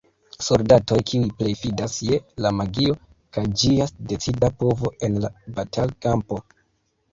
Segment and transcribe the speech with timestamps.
[0.43, 2.97] Soldatoj kiuj plej fidas je la magio
[3.39, 6.45] kaj ĝia decida povo en la batal-kampo.